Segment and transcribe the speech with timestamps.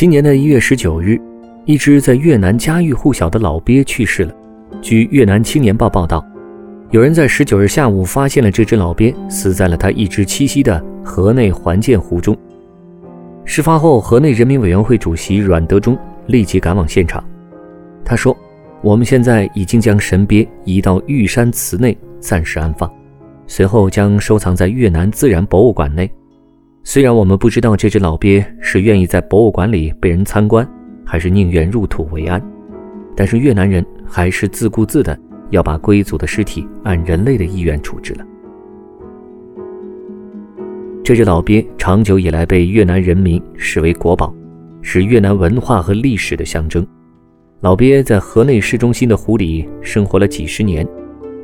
[0.00, 1.20] 今年的一月十九日，
[1.66, 4.34] 一只在越南家喻户晓的老鳖去世了。
[4.80, 6.26] 据越南青年报报道，
[6.90, 12.34] 有人在十九日下午发现了这只老鳖死在了它一直栖息的河内环建湖中。
[13.44, 15.94] 事发后，河内人民委员会主席阮德忠
[16.28, 17.22] 立即赶往现场，
[18.02, 18.34] 他说。
[18.80, 22.90] 我们现在已经将神鳖移到玉山祠内暂时安放，
[23.46, 26.10] 随后将收藏在越南自然博物馆内。
[26.82, 30.66] 虽然我们不知道这只老鳖是愿意在博物馆里被人参观，
[31.04, 32.42] 还是宁愿入土为安，
[33.14, 35.16] 但是越南人还是自顾自的
[35.50, 38.26] 要把龟族的尸体按人类的意愿处置了。
[41.04, 44.34] 这只老鳖长久以来被越南人民视为国宝，
[44.80, 46.84] 是越南文化和历史的象征。
[47.60, 50.86] 老鳖在河内市中心的湖里生活了几十年，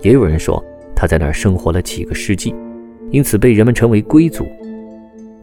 [0.02, 0.64] 也有人说
[0.94, 2.54] 他在那儿生活了几个世纪，
[3.10, 4.46] 因此被人们称为龟族。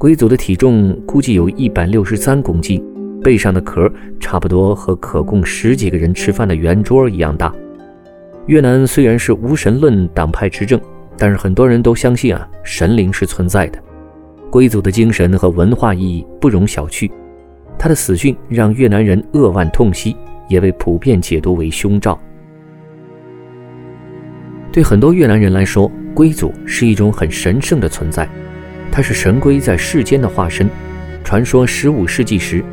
[0.04, 2.84] 龟族的体重估计有一百六十三公斤，
[3.24, 7.56] 背上的壳差不多和可供十几个人吃饭的圆桌一样大。
[8.48, 10.78] 越南虽然是无神论党派执政，
[11.18, 13.80] 但是很多人都相信啊，神灵是存在的。
[14.50, 17.10] 龟族的精神和文化意义不容小觑，
[17.80, 20.18] 他的死讯让越南人扼腕痛惜。
[20.50, 22.20] 也被普遍解读为凶兆。
[24.70, 28.28] 对很多越南人来说，龟祖是一种很神圣的存在，
[28.96, 30.70] 它是神龟在世间的化身。
[31.24, 32.64] 传说十五世纪时，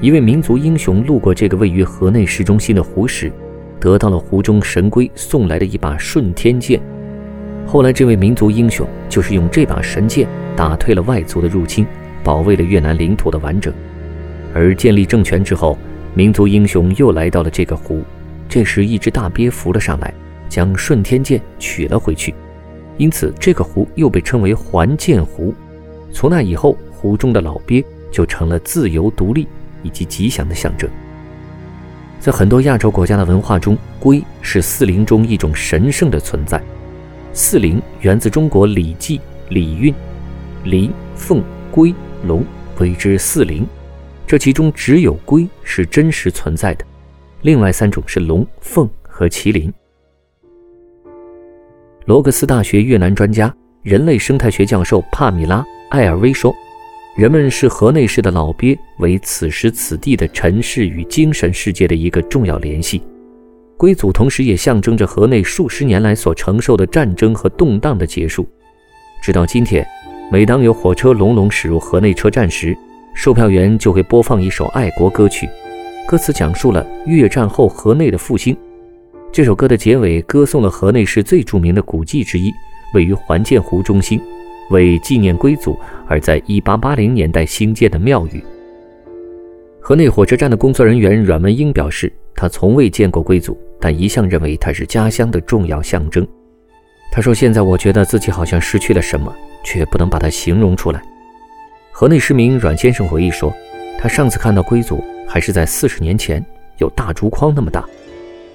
[0.00, 3.30] 一位民族英雄路过这个位于河内市中心的湖时，
[3.78, 6.80] 得到了湖中神龟送来的一把顺天剑。
[7.66, 11.86] 后来，这位民族英雄就是用这把神剑打退了外族的入侵，
[12.24, 13.70] 保卫了越南领土的完整。
[14.54, 15.76] 而建立政权之后，
[16.14, 18.02] 民族英雄又来到了这个湖，
[18.48, 20.14] 这时一只大鳖浮了上来，
[20.48, 22.34] 将顺天剑取了回去，
[22.98, 25.54] 因此这个湖又被称为环剑湖。
[26.12, 29.48] 从那以后，湖中的老鳖就成了自由独立
[29.82, 30.88] 以及吉祥的象征。
[32.20, 36.60] 在很多亚洲国家的文化中，龟是四灵中一种神圣的存在。
[37.32, 39.94] 四灵源自中国《礼记·礼运》，
[40.64, 41.94] 麟、凤、龟、
[42.26, 42.44] 龙
[42.80, 43.64] 谓之四灵。
[44.26, 46.84] 这其中只有龟是真实存在的，
[47.42, 49.72] 另外三种是龙、凤和麒麟。
[52.08, 55.56] 罗格斯大学越南专家、人类生态学教授帕米拉·
[55.90, 56.56] 艾尔威说
[57.14, 63.02] ：“人们视河内市的老鳖为此时此地的尘世与精神世界的一个重要联系。
[63.76, 68.48] 龟祖同时也象征着河内数十年来所承受的战争和动荡的结束。
[69.20, 69.86] 直到今天，
[70.32, 72.74] 每当有火车隆隆驶入河内车站时，
[73.12, 75.46] 售票员就会播放一首爱国歌曲，
[76.06, 78.56] 歌词讲述了越战后河内的复兴。
[79.30, 82.52] 这首歌的结尾歌颂了河内市最著名的古迹之一，
[82.94, 84.20] 位于环建湖中心，
[84.70, 85.78] 为纪念归祖
[86.08, 88.42] 而在1880年代兴建的庙宇。
[89.80, 96.26] 河内火车站的工作人员阮文英表示，他从未见过归祖，但一向认为它是家乡的重要象征。
[97.12, 99.32] 他说：“现在我觉得自己好像失去了什么，
[99.64, 101.00] 却不能把它形容出来。”
[101.92, 103.54] 河内市民阮先生回忆说，
[103.98, 106.44] 他上次看到龟祖还是在四十年前，
[106.78, 107.84] 有大竹筐那么大。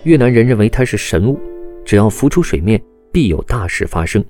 [0.04, 1.40] 越南人认为它是神物，
[1.86, 2.82] 只要浮出水面，
[3.12, 4.24] 必有大事发生。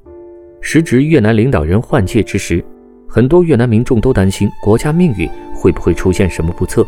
[0.62, 2.64] 时值越南领导人换届之时，
[3.08, 6.86] 很多越南民众都担心国家命运会不会出现什么不测。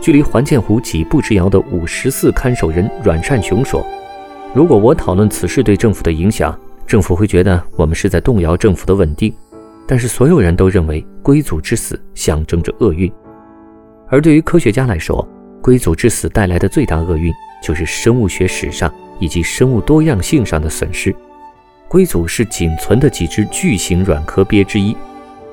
[0.00, 3.86] 距离环建湖几步之遥的五十四看守人阮善雄说
[4.52, 9.32] ：“如果我讨论此事对政府的影响，政府会觉得我们是在动摇政府的稳定。”
[9.86, 13.10] 但是所有人都认为龟祖之死象征着厄运，
[14.08, 15.26] 而对于科学家来说，
[15.62, 17.32] 龟祖之死带来的最大厄运
[17.62, 21.14] 就是生物学史上以及生物多样性上的损失。
[21.88, 24.96] 龟祖是仅存的几只巨型软壳鳖之一，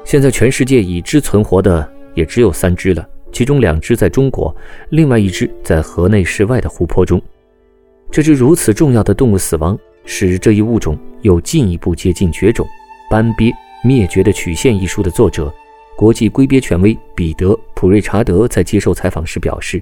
[0.04, 4.56] 现在全世界已知存活的也只有三只了，其中两只在中国，
[4.90, 7.22] 另外一只在河内市外的湖泊中。
[8.12, 12.68] 这只如此重要的动物死亡，使这一物种又进一步接近绝种。
[13.10, 13.54] 斑鳖。
[13.88, 15.54] 《灭绝的曲线》一书的作者，
[15.96, 19.80] 国际龟鳖权威彼得·普瑞查德在接受采访时表示：“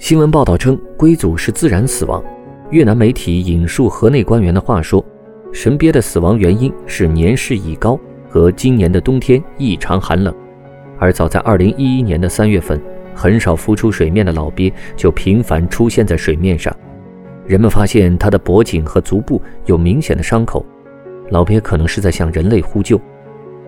[0.00, 2.24] 新闻报道称，龟祖是自然死亡。
[2.70, 5.04] 越南媒体引述河内官员的话说，
[5.52, 10.34] 神鳖的死亡原因是年事已高和今年的冬天异常寒冷，
[10.98, 12.80] 而早在2011年的3月份，
[13.14, 16.74] 很少浮出水面的老鳖就频繁出现在水面上。
[17.46, 20.64] 人们发现它的脖颈和足部有明显的伤口，
[21.28, 22.98] 老鳖可能是在向人类呼救。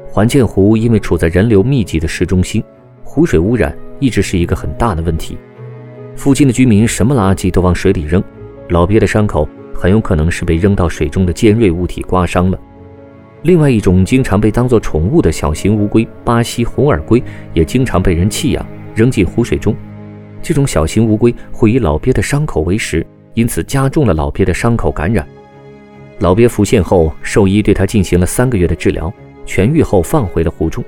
[0.08, 2.64] 环建湖因为处在人流密集的市中心，
[3.04, 5.36] 湖水污染一直是一个很大的问题。
[6.22, 8.22] 附近的居民什么垃圾都往水里扔，
[8.68, 12.56] 老鳖的伤口很有可能是被扔到水中的尖锐物体刮伤了。
[13.42, 17.20] 另外一种经常被当作宠物的小型乌龟——巴西红耳龟，
[17.52, 18.64] 也经常被人弃养
[18.94, 19.74] 扔进湖水中。
[20.40, 23.04] 这种小型乌龟会以老鳖的伤口为食，
[23.34, 25.26] 因此加重了老鳖的伤口感染。
[26.20, 29.12] 老鳖浮现后，兽医对它进行了三个月的治疗，
[29.44, 30.84] 痊愈后放回了湖中。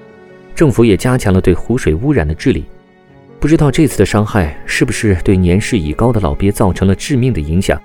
[0.55, 2.65] 政府也加强了对湖水污染的治理。
[3.45, 7.79] 不知道这次的伤害是不是对年事已高的老鳖造成了致命的影响？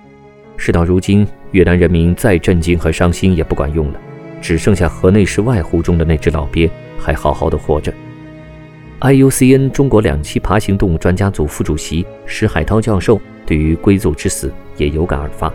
[0.56, 4.00] 事到如今，越南人民再震惊和伤心也不管用了。
[4.40, 7.94] 只剩下河内市外湖中的那只老鳖还好好的活着。
[9.02, 15.54] IUCN 中国两栖爬行动物专家组副主席石海涛教授对于龟族之死也有感而发。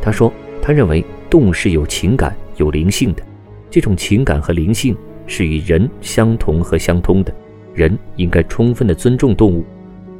[0.00, 3.24] 他说：“他认为动物是有情感、有灵性的，
[3.68, 4.96] 这种情感和灵性
[5.26, 7.34] 是与人相同和相通的。
[7.74, 9.64] 人应该充分的尊重动物。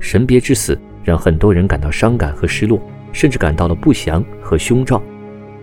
[0.01, 2.81] 神别之死让很多人感到伤感和失落，
[3.13, 5.01] 甚至感到了不祥和凶兆。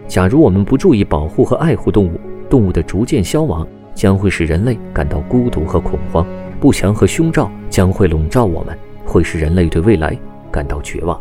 [0.07, 2.19] 假如我们不注意保护和爱护动物，
[2.49, 6.25] 动物的逐渐消亡将会使人类感到孤独和恐慌，
[6.59, 10.17] 不祥和凶兆将会笼罩我们，会使人类对未来
[10.49, 11.19] 感到绝望。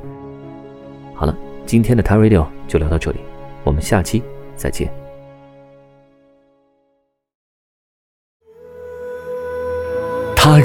[1.15, 1.37] 好了，
[1.67, 3.19] 今天的 t a Radio 就聊到这里，
[3.65, 4.23] 我们下期
[4.55, 5.08] 再见。